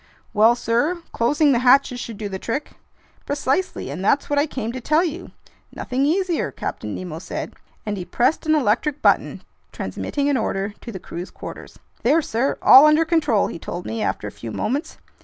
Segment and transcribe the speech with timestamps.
[0.33, 2.71] "Well, sir, closing the hatches should do the trick."
[3.27, 5.29] "Precisely, and that's what I came to tell you—"
[5.71, 7.53] "Nothing easier," Captain Nemo said.
[7.85, 11.77] And he pressed an electric button, transmitting an order to the crew's quarters.
[12.01, 14.97] "There, sir, all under control!" he told me after a few moments.